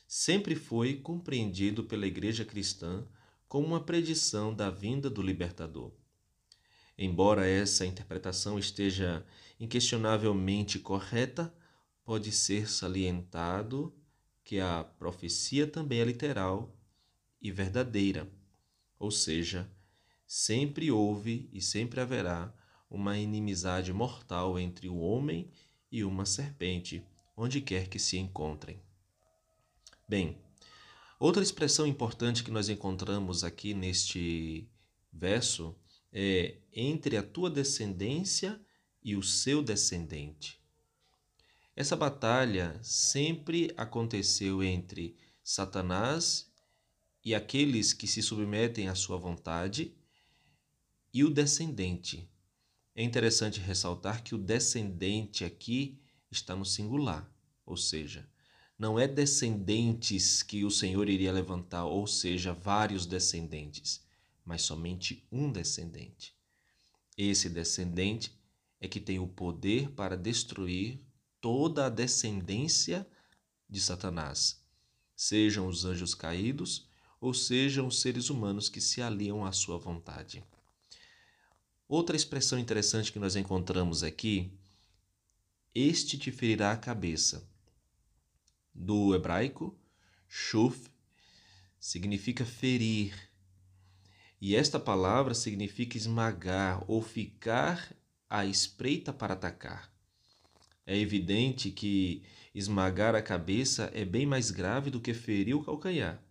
sempre 0.08 0.55
foi 0.55 0.96
compreendido 0.96 1.84
pela 1.84 2.08
Igreja 2.08 2.46
cristã 2.46 3.05
como 3.50 3.67
uma 3.67 3.84
predição 3.84 4.55
da 4.55 4.70
vinda 4.70 5.10
do 5.10 5.22
libertador. 5.22 5.91
Embora 6.97 7.45
essa 7.45 7.85
interpretação 7.85 8.57
esteja 8.57 9.25
inquestionavelmente 9.59 10.79
correta, 10.79 11.53
pode 12.05 12.31
ser 12.31 12.69
salientado 12.69 13.93
que 14.43 14.59
a 14.59 14.83
profecia 14.83 15.67
também 15.67 15.99
é 15.99 16.05
literal 16.05 16.73
e 17.41 17.51
verdadeira, 17.51 18.31
ou 18.97 19.11
seja, 19.11 19.69
sempre 20.25 20.91
houve 20.91 21.49
e 21.51 21.61
sempre 21.61 21.99
haverá 21.99 22.53
uma 22.89 23.17
inimizade 23.17 23.91
mortal 23.91 24.57
entre 24.57 24.87
o 24.87 24.97
homem 24.97 25.49
e 25.91 26.03
uma 26.03 26.25
serpente, 26.25 27.03
onde 27.35 27.59
quer 27.59 27.87
que 27.87 27.99
se 27.99 28.17
encontrem. 28.17 28.79
Bem, 30.07 30.37
outra 31.19 31.43
expressão 31.43 31.85
importante 31.85 32.43
que 32.43 32.51
nós 32.51 32.69
encontramos 32.69 33.43
aqui 33.43 33.73
neste 33.73 34.69
verso 35.11 35.75
é, 36.17 36.55
entre 36.74 37.17
a 37.17 37.24
tua 37.24 37.50
descendência 37.50 38.57
e 39.03 39.17
o 39.17 39.22
seu 39.22 39.62
descendente. 39.62 40.57
Essa 41.75 41.93
batalha 41.93 42.79
sempre 42.81 43.74
aconteceu 43.75 44.63
entre 44.63 45.17
Satanás 45.43 46.50
e 47.24 47.36
aqueles 47.36 47.91
que 47.91 48.07
se 48.07 48.22
submetem 48.22 48.88
à 48.88 48.95
sua 48.95 49.17
vontade 49.17 49.93
e 51.13 51.22
o 51.22 51.29
descendente. 51.29 52.29
É 52.95 53.03
interessante 53.03 53.60
ressaltar 53.60 54.24
que 54.24 54.34
o 54.34 54.38
descendente 54.38 55.43
aqui 55.43 56.00
está 56.31 56.55
no 56.55 56.63
singular, 56.63 57.29
ou 57.65 57.75
seja, 57.75 58.25
não 58.79 58.98
é 58.98 59.05
descendentes 59.05 60.41
que 60.41 60.63
o 60.63 60.72
Senhor 60.72 61.10
iria 61.10 61.34
levantar, 61.34 61.84
ou 61.84 62.07
seja, 62.07 62.53
vários 62.53 63.05
descendentes 63.05 64.04
mas 64.45 64.61
somente 64.61 65.27
um 65.31 65.51
descendente. 65.51 66.35
Esse 67.17 67.49
descendente 67.49 68.31
é 68.79 68.87
que 68.87 68.99
tem 68.99 69.19
o 69.19 69.27
poder 69.27 69.89
para 69.91 70.15
destruir 70.15 71.01
toda 71.41 71.87
a 71.87 71.89
descendência 71.89 73.07
de 73.69 73.81
Satanás, 73.81 74.63
sejam 75.15 75.67
os 75.67 75.85
anjos 75.85 76.13
caídos 76.13 76.87
ou 77.19 77.33
sejam 77.33 77.87
os 77.87 78.01
seres 78.01 78.29
humanos 78.29 78.69
que 78.69 78.79
se 78.79 79.01
aliam 79.01 79.43
à 79.43 79.51
sua 79.51 79.77
vontade. 79.77 80.43
Outra 81.87 82.15
expressão 82.15 82.59
interessante 82.59 83.11
que 83.11 83.19
nós 83.19 83.35
encontramos 83.35 84.03
aqui, 84.03 84.51
este 85.73 86.17
te 86.17 86.31
ferirá 86.31 86.71
a 86.71 86.77
cabeça. 86.77 87.47
Do 88.73 89.15
hebraico, 89.15 89.77
shuf 90.27 90.89
significa 91.79 92.43
ferir, 92.43 93.13
e 94.42 94.56
esta 94.56 94.80
palavra 94.80 95.34
significa 95.34 95.98
esmagar 95.98 96.84
ou 96.88 97.01
ficar 97.01 97.96
à 98.30 98.46
espreita 98.46 99.13
para 99.13 99.34
atacar. 99.34 99.92
É 100.86 100.98
evidente 100.98 101.72
que 101.72 102.24
esmagar 102.54 103.15
a 103.15 103.22
cabeça 103.22 103.89
é 103.94 104.06
bem 104.06 104.25
mais 104.25 104.51
grave 104.51 104.92
do 104.92 105.01
que 105.01 105.13
ferir 105.13 105.56
o 105.56 105.63
calcanhar. 105.63 106.22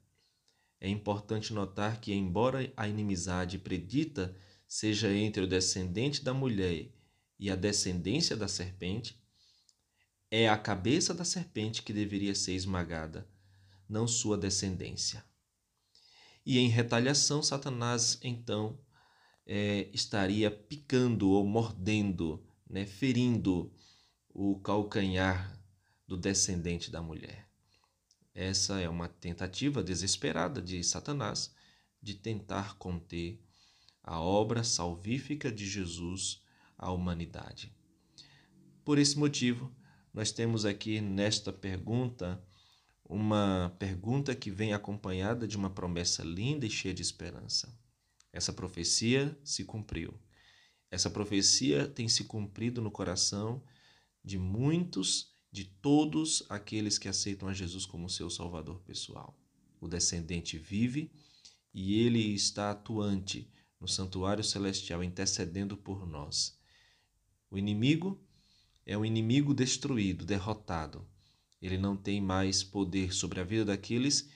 É 0.81 0.89
importante 0.89 1.53
notar 1.53 2.01
que, 2.01 2.13
embora 2.13 2.73
a 2.77 2.87
inimizade 2.87 3.59
predita 3.59 4.37
seja 4.69 5.13
entre 5.13 5.43
o 5.43 5.47
descendente 5.47 6.23
da 6.23 6.35
mulher 6.35 6.89
e 7.39 7.51
a 7.51 7.57
descendência 7.57 8.37
da 8.37 8.49
serpente, 8.49 9.19
é 10.31 10.49
a 10.49 10.59
cabeça 10.59 11.15
da 11.15 11.25
serpente 11.25 11.83
que 11.83 11.93
deveria 11.93 12.35
ser 12.35 12.55
esmagada, 12.55 13.27
não 13.89 14.07
sua 14.07 14.37
descendência. 14.37 15.25
E 16.45 16.59
em 16.59 16.69
retaliação, 16.69 17.43
Satanás 17.43 18.19
então 18.23 18.79
é, 19.47 19.89
estaria 19.93 20.51
picando 20.51 21.31
ou 21.31 21.47
mordendo, 21.47 22.45
né, 22.69 22.85
ferindo 22.87 23.73
o 24.29 24.59
calcanhar 24.61 25.59
do 26.07 26.17
descendente 26.17 26.91
da 26.91 27.01
mulher. 27.01 27.49
Essa 28.35 28.81
é 28.81 28.89
uma 28.89 29.09
tentativa 29.09 29.83
desesperada 29.83 30.61
de 30.61 30.83
Satanás 30.83 31.55
de 32.03 32.15
tentar 32.15 32.77
conter 32.77 33.41
a 34.03 34.21
obra 34.21 34.63
salvífica 34.63 35.51
de 35.51 35.67
Jesus 35.67 36.43
à 36.77 36.91
humanidade. 36.91 37.73
Por 38.85 38.99
esse 38.99 39.19
motivo, 39.19 39.75
nós 40.13 40.31
temos 40.31 40.65
aqui 40.65 41.01
nesta 41.01 41.53
pergunta 41.53 42.43
uma 43.05 43.75
pergunta 43.79 44.35
que 44.35 44.51
vem 44.51 44.73
acompanhada 44.73 45.47
de 45.47 45.57
uma 45.57 45.71
promessa 45.71 46.23
linda 46.23 46.65
e 46.65 46.71
cheia 46.71 46.95
de 46.95 47.03
esperança. 47.03 47.73
Essa 48.33 48.53
profecia 48.53 49.39
se 49.45 49.65
cumpriu. 49.65 50.15
Essa 50.91 51.11
profecia 51.11 51.87
tem 51.87 52.09
se 52.09 52.25
cumprido 52.25 52.81
no 52.81 52.91
coração 52.91 53.63
de 54.25 54.39
muitos, 54.39 55.33
de 55.53 55.65
todos 55.65 56.45
aqueles 56.49 56.99
que 56.99 57.09
aceitam 57.09 57.49
a 57.49 57.53
Jesus 57.53 57.85
como 57.85 58.09
seu 58.09 58.31
Salvador 58.31 58.81
pessoal. 58.81 59.39
O 59.81 59.87
descendente 59.87 60.59
vive 60.59 61.13
e 61.73 62.01
ele 62.01 62.33
está 62.33 62.71
atuante 62.71 63.51
no 63.79 63.87
santuário 63.87 64.43
celestial, 64.43 65.05
intercedendo 65.05 65.77
por 65.77 66.07
nós. 66.07 66.59
O 67.51 67.59
inimigo 67.59 68.19
é 68.87 68.97
um 68.97 69.05
inimigo 69.05 69.53
destruído, 69.53 70.25
derrotado. 70.25 71.07
Ele 71.65 71.79
não 71.79 71.97
tem 71.97 72.21
mais 72.21 72.63
poder 72.63 73.15
sobre 73.15 73.41
a 73.41 73.45
vida 73.45 73.65
daqueles 73.65 74.29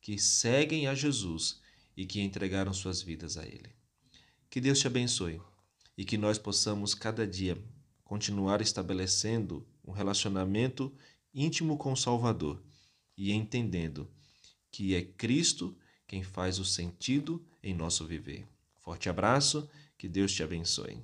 que 0.00 0.16
seguem 0.16 0.86
a 0.86 0.94
Jesus 0.94 1.60
e 1.96 2.06
que 2.06 2.20
entregaram 2.20 2.72
suas 2.72 3.02
vidas 3.02 3.36
a 3.36 3.44
Ele. 3.44 3.70
Que 4.48 4.60
Deus 4.60 4.78
te 4.78 4.86
abençoe 4.86 5.40
e 5.98 6.04
que 6.04 6.16
nós 6.16 6.38
possamos 6.38 6.94
cada 6.94 7.26
dia 7.26 7.58
continuar 8.04 8.60
estabelecendo 8.60 9.66
um 9.84 9.90
relacionamento 9.90 10.94
íntimo 11.34 11.76
com 11.76 11.92
o 11.92 11.96
Salvador 11.96 12.62
e 13.16 13.32
entendendo 13.32 14.08
que 14.70 14.94
é 14.94 15.02
Cristo 15.02 15.76
quem 16.06 16.22
faz 16.22 16.60
o 16.60 16.64
sentido 16.64 17.44
em 17.60 17.74
nosso 17.74 18.06
viver. 18.06 18.46
Forte 18.78 19.08
abraço, 19.08 19.68
que 19.98 20.08
Deus 20.08 20.32
te 20.32 20.44
abençoe. 20.44 21.02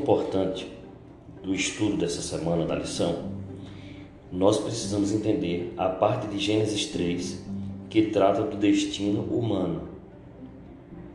Importante 0.00 0.66
do 1.42 1.54
estudo 1.54 1.98
dessa 1.98 2.22
semana 2.22 2.64
da 2.64 2.74
lição, 2.74 3.30
nós 4.32 4.58
precisamos 4.58 5.12
entender 5.12 5.74
a 5.76 5.88
parte 5.90 6.26
de 6.26 6.38
Gênesis 6.38 6.86
3 6.86 7.44
que 7.90 8.06
trata 8.06 8.42
do 8.42 8.56
destino 8.56 9.22
humano, 9.22 9.82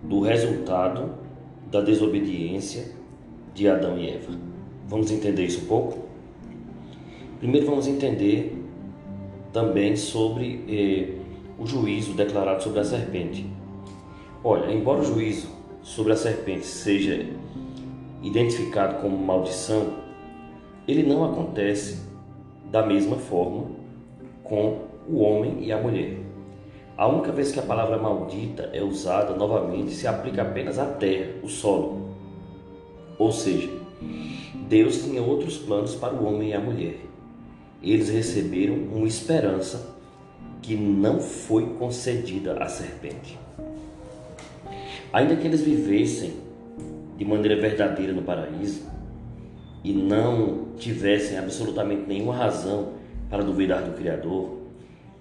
do 0.04 0.20
resultado 0.20 1.16
da 1.72 1.82
desobediência 1.82 2.92
de 3.56 3.68
Adão 3.68 3.98
e 3.98 4.10
Eva. 4.10 4.38
Vamos 4.88 5.10
entender 5.10 5.46
isso 5.46 5.64
um 5.64 5.68
pouco? 5.68 6.06
Primeiro 7.40 7.66
vamos 7.66 7.88
entender 7.88 8.56
também 9.52 9.96
sobre 9.96 10.64
eh, 10.68 11.18
o 11.58 11.66
juízo 11.66 12.14
declarado 12.14 12.62
sobre 12.62 12.82
a 12.82 12.84
serpente. 12.84 13.48
Olha, 14.44 14.72
embora 14.72 15.02
o 15.02 15.06
juízo 15.06 15.48
sobre 15.82 16.14
a 16.14 16.16
serpente 16.16 16.66
seja 16.66 17.26
identificado 18.26 19.02
como 19.02 19.16
maldição, 19.16 19.94
ele 20.88 21.04
não 21.04 21.24
acontece 21.24 22.02
da 22.72 22.84
mesma 22.84 23.18
forma 23.18 23.68
com 24.44 24.80
o 25.08 25.20
homem 25.20 25.64
e 25.64 25.72
a 25.72 25.80
mulher. 25.80 26.18
A 26.98 27.08
única 27.08 27.32
vez 27.32 27.52
que 27.52 27.60
a 27.60 27.64
palavra 27.64 28.00
maldita 28.00 28.72
é 28.74 28.82
usada 28.82 29.36
novamente 29.36 29.92
se 29.92 30.08
aplica 30.08 30.42
apenas 30.42 30.80
à 30.80 30.86
terra, 30.86 31.34
o 31.44 31.48
solo. 31.48 32.16
Ou 33.20 33.32
seja, 33.32 33.70
Deus 34.68 35.04
tinha 35.04 35.22
outros 35.22 35.58
planos 35.58 35.94
para 35.94 36.16
o 36.16 36.26
homem 36.26 36.50
e 36.50 36.54
a 36.54 36.60
mulher. 36.60 36.98
Eles 37.84 38.10
receberam 38.10 38.74
uma 38.74 39.08
esperança 39.08 39.96
que 40.64 40.76
não 40.76 41.20
foi 41.20 41.68
concedida 41.78 42.54
à 42.54 42.68
serpente. 42.68 43.38
Ainda 45.14 45.36
que 45.36 45.46
eles 45.46 45.62
vivessem 45.62 46.45
de 47.18 47.26
maneira 47.26 47.60
verdadeira 47.60 48.14
no 48.14 48.22
paraíso 48.22 48.84
e 49.84 49.94
não 49.94 50.70
tivessem 50.78 51.38
absolutamente 51.38 52.08
nenhuma 52.08 52.36
razão 52.36 52.94
para 53.30 53.44
duvidar 53.44 53.84
do 53.84 53.96
Criador, 53.96 54.58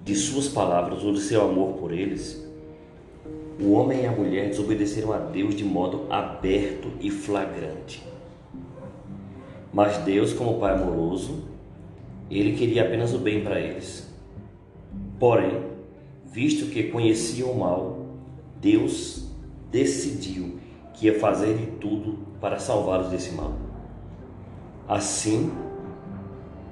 de 0.02 0.14
suas 0.14 0.48
palavras 0.48 1.02
ou 1.04 1.12
de 1.12 1.20
seu 1.20 1.42
amor 1.42 1.74
por 1.74 1.92
eles, 1.92 2.44
o 3.60 3.72
homem 3.72 4.02
e 4.02 4.06
a 4.06 4.10
mulher 4.10 4.48
desobedeceram 4.48 5.12
a 5.12 5.18
Deus 5.18 5.54
de 5.54 5.64
modo 5.64 6.06
aberto 6.10 6.88
e 7.00 7.10
flagrante. 7.10 8.02
Mas 9.72 9.98
Deus, 9.98 10.32
como 10.32 10.58
Pai 10.58 10.74
amoroso, 10.74 11.44
ele 12.30 12.56
queria 12.56 12.84
apenas 12.84 13.14
o 13.14 13.18
bem 13.18 13.42
para 13.44 13.60
eles. 13.60 14.12
Porém, 15.18 15.62
visto 16.24 16.70
que 16.70 16.84
conheciam 16.84 17.50
o 17.50 17.58
mal, 17.58 18.06
Deus 18.60 19.28
decidiu 19.70 20.58
que 20.94 21.06
ia 21.06 21.18
fazer 21.18 21.56
de 21.56 21.66
tudo 21.78 22.18
para 22.40 22.58
salvá-los 22.58 23.08
desse 23.08 23.32
mal. 23.32 23.52
Assim, 24.88 25.52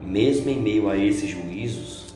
mesmo 0.01 0.51
em 0.51 0.61
meio 0.61 0.89
a 0.89 0.97
esses 0.97 1.31
juízos, 1.31 2.15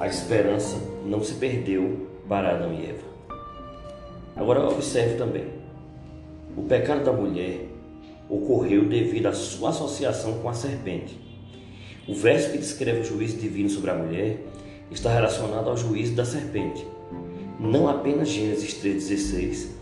a 0.00 0.06
esperança 0.06 0.76
não 1.04 1.22
se 1.22 1.34
perdeu 1.34 2.06
para 2.28 2.50
Adão 2.50 2.72
e 2.72 2.86
Eva. 2.86 3.08
Agora 4.36 4.68
observe 4.68 5.16
também: 5.16 5.46
o 6.56 6.62
pecado 6.62 7.04
da 7.04 7.12
mulher 7.12 7.66
ocorreu 8.28 8.88
devido 8.88 9.26
à 9.26 9.32
sua 9.32 9.70
associação 9.70 10.38
com 10.38 10.48
a 10.48 10.54
serpente. 10.54 11.18
O 12.06 12.14
verso 12.14 12.52
que 12.52 12.58
descreve 12.58 13.00
o 13.00 13.04
juízo 13.04 13.36
divino 13.38 13.68
sobre 13.68 13.90
a 13.90 13.94
mulher 13.94 14.38
está 14.90 15.12
relacionado 15.12 15.68
ao 15.68 15.76
juízo 15.76 16.14
da 16.14 16.24
serpente. 16.24 16.86
Não 17.60 17.88
apenas 17.88 18.28
Gênesis 18.28 18.74
3,16, 18.82 19.77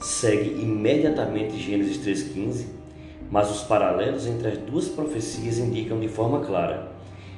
segue 0.00 0.62
imediatamente 0.62 1.58
Gênesis 1.58 1.98
3,15, 1.98 2.64
mas 3.30 3.50
os 3.50 3.62
paralelos 3.62 4.26
entre 4.26 4.48
as 4.48 4.58
duas 4.58 4.88
profecias 4.88 5.58
indicam 5.58 6.00
de 6.00 6.08
forma 6.08 6.40
clara 6.40 6.90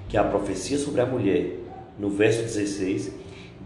que 0.08 0.16
a 0.16 0.24
profecia 0.24 0.78
sobre 0.78 1.00
a 1.00 1.06
mulher, 1.06 1.58
no 1.98 2.08
verso 2.08 2.42
16, 2.42 3.12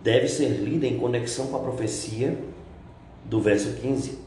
deve 0.02 0.28
ser 0.28 0.48
lida 0.48 0.86
em 0.86 0.98
conexão 0.98 1.48
com 1.48 1.56
a 1.56 1.60
profecia 1.60 2.38
do 3.24 3.40
verso 3.40 3.74
15. 3.80 4.18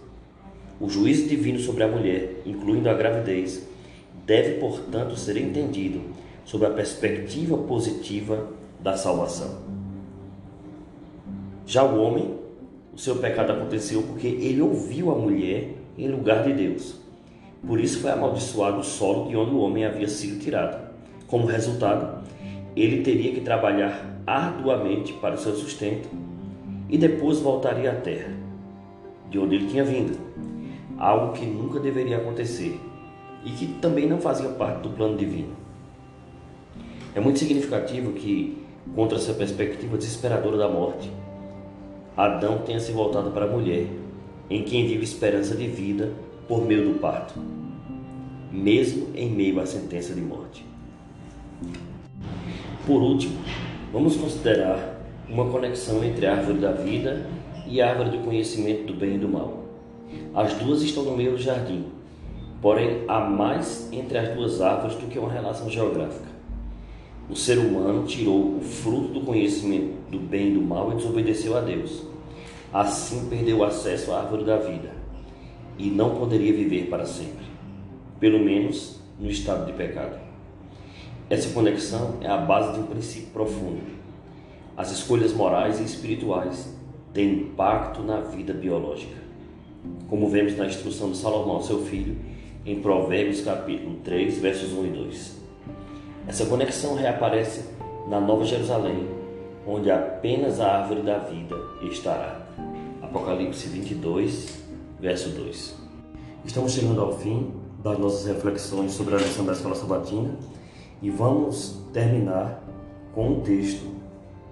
O 0.79 0.89
juízo 0.89 1.27
divino 1.27 1.59
sobre 1.59 1.83
a 1.83 1.87
mulher, 1.87 2.41
incluindo 2.45 2.89
a 2.89 2.93
gravidez, 2.93 3.67
deve, 4.25 4.59
portanto, 4.59 5.15
ser 5.17 5.37
entendido 5.37 6.01
sob 6.45 6.65
a 6.65 6.69
perspectiva 6.69 7.57
positiva 7.57 8.49
da 8.79 8.95
salvação. 8.95 9.59
Já 11.65 11.83
o 11.83 12.01
homem 12.01 12.37
seu 12.99 13.15
pecado 13.15 13.53
aconteceu 13.53 14.03
porque 14.03 14.27
ele 14.27 14.61
ouviu 14.61 15.09
a 15.09 15.15
mulher 15.15 15.69
em 15.97 16.09
lugar 16.09 16.43
de 16.43 16.51
Deus. 16.51 16.99
Por 17.65 17.79
isso 17.79 18.01
foi 18.01 18.11
amaldiçoado 18.11 18.79
o 18.79 18.83
solo 18.83 19.29
de 19.29 19.37
onde 19.37 19.51
o 19.51 19.59
homem 19.59 19.85
havia 19.85 20.07
sido 20.07 20.37
tirado. 20.37 20.89
Como 21.25 21.45
resultado, 21.45 22.25
ele 22.75 23.01
teria 23.01 23.31
que 23.31 23.39
trabalhar 23.39 24.21
arduamente 24.27 25.13
para 25.13 25.35
o 25.35 25.37
seu 25.37 25.55
sustento 25.55 26.09
e 26.89 26.97
depois 26.97 27.39
voltaria 27.39 27.89
à 27.89 27.95
terra, 27.95 28.33
de 29.29 29.39
onde 29.39 29.55
ele 29.55 29.67
tinha 29.67 29.85
vindo. 29.85 30.19
Algo 30.97 31.31
que 31.31 31.45
nunca 31.45 31.79
deveria 31.79 32.17
acontecer 32.17 32.77
e 33.45 33.51
que 33.51 33.65
também 33.79 34.09
não 34.09 34.19
fazia 34.19 34.49
parte 34.49 34.81
do 34.81 34.89
plano 34.89 35.15
divino. 35.15 35.55
É 37.15 37.21
muito 37.21 37.39
significativo 37.39 38.11
que, 38.11 38.61
contra 38.93 39.17
essa 39.17 39.33
perspectiva 39.33 39.97
desesperadora 39.97 40.57
da 40.57 40.67
morte, 40.67 41.09
Adão 42.19 42.57
tenha 42.57 42.81
se 42.81 42.91
voltado 42.91 43.31
para 43.31 43.45
a 43.45 43.47
mulher, 43.47 43.87
em 44.49 44.61
quem 44.63 44.85
viu 44.85 45.01
esperança 45.01 45.55
de 45.55 45.65
vida 45.67 46.11
por 46.49 46.65
meio 46.65 46.91
do 46.91 46.99
parto, 46.99 47.39
mesmo 48.51 49.07
em 49.15 49.29
meio 49.29 49.57
à 49.61 49.65
sentença 49.65 50.13
de 50.13 50.19
morte. 50.19 50.65
Por 52.85 53.01
último, 53.01 53.37
vamos 53.93 54.17
considerar 54.17 54.99
uma 55.29 55.49
conexão 55.49 56.03
entre 56.03 56.25
a 56.25 56.35
árvore 56.35 56.57
da 56.57 56.73
vida 56.73 57.25
e 57.65 57.81
a 57.81 57.89
árvore 57.89 58.09
do 58.09 58.25
conhecimento 58.25 58.87
do 58.87 58.93
bem 58.95 59.15
e 59.15 59.17
do 59.17 59.29
mal. 59.29 59.63
As 60.35 60.55
duas 60.55 60.81
estão 60.81 61.03
no 61.03 61.15
meio 61.15 61.31
do 61.31 61.37
jardim, 61.37 61.85
porém 62.61 63.05
há 63.07 63.21
mais 63.21 63.87
entre 63.93 64.17
as 64.17 64.35
duas 64.35 64.59
árvores 64.59 64.97
do 64.97 65.07
que 65.07 65.17
uma 65.17 65.31
relação 65.31 65.69
geográfica. 65.69 66.28
O 67.29 67.35
ser 67.35 67.59
humano 67.59 68.07
tirou 68.07 68.57
o 68.57 68.61
fruto 68.61 69.13
do 69.13 69.21
conhecimento 69.21 69.93
do 70.09 70.17
bem 70.17 70.49
e 70.49 70.53
do 70.55 70.61
mal 70.61 70.91
e 70.91 70.95
desobedeceu 70.95 71.55
a 71.55 71.61
Deus. 71.61 72.03
Assim 72.73 73.29
perdeu 73.29 73.57
o 73.57 73.63
acesso 73.63 74.11
à 74.11 74.21
árvore 74.21 74.43
da 74.43 74.57
vida 74.57 74.91
e 75.77 75.91
não 75.91 76.15
poderia 76.15 76.51
viver 76.51 76.87
para 76.89 77.05
sempre, 77.05 77.45
pelo 78.19 78.39
menos 78.39 78.99
no 79.19 79.29
estado 79.29 79.67
de 79.67 79.73
pecado. 79.73 80.19
Essa 81.29 81.53
conexão 81.53 82.17
é 82.21 82.27
a 82.27 82.37
base 82.37 82.73
de 82.73 82.79
um 82.79 82.87
princípio 82.87 83.29
profundo. 83.29 83.81
As 84.75 84.91
escolhas 84.91 85.31
morais 85.31 85.79
e 85.79 85.83
espirituais 85.83 86.75
têm 87.13 87.41
impacto 87.41 88.01
na 88.01 88.21
vida 88.21 88.53
biológica. 88.53 89.17
Como 90.09 90.27
vemos 90.29 90.57
na 90.57 90.65
instrução 90.65 91.11
de 91.11 91.17
Salomão 91.17 91.61
seu 91.61 91.85
filho, 91.85 92.17
em 92.65 92.81
Provérbios 92.81 93.41
capítulo 93.41 93.97
3, 94.03 94.39
versos 94.39 94.73
1 94.73 94.85
e 94.85 94.89
2. 94.89 95.38
Essa 96.29 96.45
conexão 96.45 96.93
reaparece 96.93 97.65
na 98.07 98.21
Nova 98.21 98.45
Jerusalém, 98.45 99.09
onde 99.65 99.89
apenas 99.89 100.59
a 100.59 100.77
árvore 100.77 101.01
da 101.01 101.17
vida 101.17 101.55
estará. 101.81 102.39
Apocalipse 103.01 103.67
22, 103.67 104.63
verso 104.99 105.29
2. 105.29 105.75
Estamos 106.45 106.73
chegando 106.73 107.01
ao 107.01 107.17
fim 107.17 107.51
das 107.83 107.97
nossas 107.97 108.27
reflexões 108.27 108.91
sobre 108.91 109.15
a 109.15 109.17
lição 109.17 109.43
da 109.43 109.53
escola 109.53 109.73
sabatina 109.73 110.29
e 111.01 111.09
vamos 111.09 111.81
terminar 111.91 112.61
com 113.15 113.29
um 113.29 113.39
texto 113.41 113.91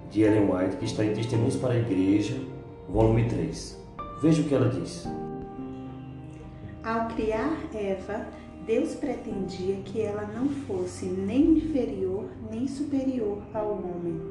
de 0.09 0.23
Ellen 0.23 0.49
White 0.51 0.77
que 0.77 0.85
está 0.85 1.05
em 1.05 1.13
Testemunhos 1.13 1.57
para 1.57 1.73
a 1.73 1.77
Igreja, 1.77 2.37
volume 2.89 3.29
3. 3.29 3.79
Veja 4.23 4.41
o 4.41 4.45
que 4.45 4.55
ela 4.55 4.69
diz. 4.69 5.07
Ao 6.83 7.07
criar 7.09 7.55
Eva, 7.71 8.25
Deus 8.67 8.93
pretendia 8.93 9.77
que 9.77 10.01
ela 10.01 10.29
não 10.35 10.47
fosse 10.49 11.05
nem 11.05 11.57
inferior 11.57 12.25
nem 12.51 12.67
superior 12.67 13.41
ao 13.53 13.71
homem, 13.71 14.21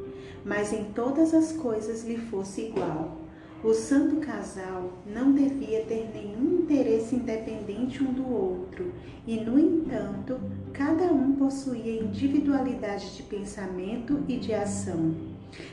mas 0.44 0.72
em 0.72 0.84
todas 0.84 1.34
as 1.34 1.52
coisas 1.52 2.04
lhe 2.04 2.18
fosse 2.18 2.66
igual 2.66 3.26
o 3.64 3.72
santo 3.72 4.16
casal 4.16 4.92
não 5.06 5.32
devia 5.32 5.82
ter 5.86 6.10
nenhum 6.14 6.60
interesse 6.60 7.16
independente 7.16 8.04
um 8.04 8.12
do 8.12 8.30
outro, 8.30 8.92
e, 9.26 9.40
no 9.40 9.58
entanto, 9.58 10.38
cada 10.72 11.04
um 11.04 11.32
possuía 11.32 12.00
individualidade 12.00 13.16
de 13.16 13.22
pensamento 13.22 14.22
e 14.28 14.36
de 14.36 14.52
ação. 14.52 15.14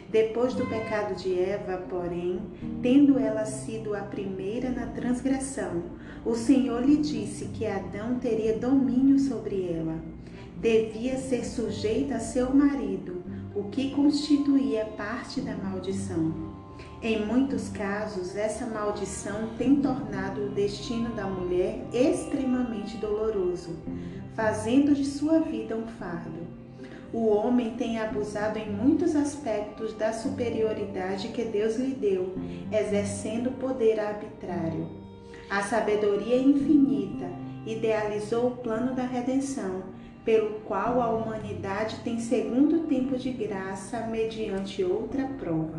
Depois 0.10 0.54
do 0.54 0.66
pecado 0.66 1.14
de 1.16 1.38
Eva, 1.38 1.78
porém, 1.90 2.40
tendo 2.82 3.20
ela 3.20 3.46
sido 3.46 3.94
a 3.94 4.00
primeira 4.00 4.70
na 4.70 4.88
transgressão, 4.88 5.84
o 6.26 6.36
Senhor 6.36 6.82
lhe 6.84 6.98
disse 6.98 7.46
que 7.46 7.66
Adão 7.66 8.18
teria 8.20 8.58
domínio 8.58 9.20
sobre 9.20 9.70
ela. 9.70 9.96
Devia 10.58 11.18
ser 11.18 11.44
sujeita 11.46 12.16
a 12.16 12.20
seu 12.20 12.54
marido, 12.54 13.22
o 13.54 13.64
que 13.64 13.92
constituía 13.92 14.86
parte 14.86 15.42
da 15.42 15.56
maldição. 15.56 16.54
Em 17.02 17.26
muitos 17.26 17.68
casos, 17.68 18.38
essa 18.38 18.66
maldição 18.66 19.50
tem 19.58 19.76
tornado 19.76 20.46
o 20.46 20.50
destino 20.52 21.14
da 21.14 21.26
mulher 21.26 21.86
extremamente 21.92 22.96
doloroso, 22.96 23.76
fazendo 24.34 24.96
de 24.96 25.04
sua 25.04 25.40
vida 25.40 25.76
um 25.76 25.86
fardo. 25.86 26.48
O 27.12 27.28
homem 27.28 27.76
tem 27.76 28.00
abusado 28.00 28.58
em 28.58 28.72
muitos 28.72 29.16
aspectos 29.18 29.94
da 29.94 30.14
superioridade 30.14 31.28
que 31.28 31.44
Deus 31.44 31.76
lhe 31.76 31.94
deu, 31.94 32.34
exercendo 32.72 33.52
poder 33.60 34.00
arbitrário. 34.00 35.03
A 35.54 35.62
sabedoria 35.62 36.36
infinita 36.36 37.30
idealizou 37.64 38.48
o 38.48 38.58
plano 38.58 38.96
da 38.96 39.04
redenção, 39.04 39.84
pelo 40.26 40.62
qual 40.62 41.00
a 41.00 41.10
humanidade 41.10 41.98
tem 42.04 42.20
segundo 42.20 42.88
tempo 42.88 43.16
de 43.16 43.30
graça 43.30 44.08
mediante 44.08 44.84
outra 44.84 45.28
prova. 45.40 45.78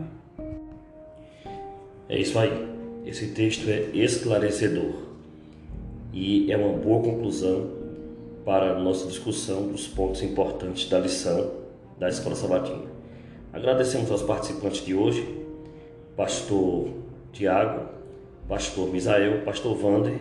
É 2.09 2.17
isso 2.17 2.39
aí. 2.39 2.69
Esse 3.05 3.33
texto 3.33 3.69
é 3.69 3.91
esclarecedor 3.93 4.95
e 6.13 6.53
é 6.53 6.57
uma 6.57 6.79
boa 6.79 7.03
conclusão 7.03 7.69
para 8.45 8.77
a 8.77 8.79
nossa 8.79 9.09
discussão 9.09 9.67
dos 9.67 9.89
pontos 9.89 10.23
importantes 10.23 10.89
da 10.89 11.01
lição 11.01 11.51
da 11.99 12.09
Escola 12.09 12.37
Sabatina. 12.37 12.87
Agradecemos 13.53 14.09
aos 14.09 14.23
participantes 14.23 14.87
de 14.87 14.95
hoje, 14.95 15.27
pastor 16.17 16.91
Tiago, 17.33 17.94
pastor 18.49 18.89
Misael, 18.89 19.43
pastor 19.45 19.77
Vander 19.77 20.19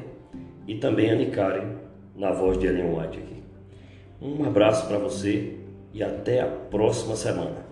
e 0.68 0.76
também 0.76 1.12
a 1.12 1.16
Nicaren, 1.16 1.76
na 2.16 2.32
voz 2.32 2.58
de 2.58 2.68
Ellen 2.68 2.98
White 2.98 3.18
aqui. 3.20 3.44
Um 4.22 4.46
abraço 4.46 4.88
para 4.88 4.98
você 4.98 5.58
e 5.94 6.04
até 6.04 6.42
a 6.42 6.48
próxima 6.48 7.16
semana. 7.16 7.66